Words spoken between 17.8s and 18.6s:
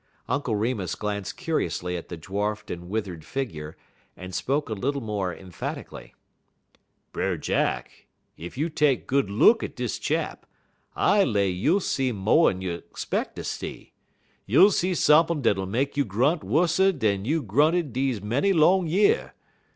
deze many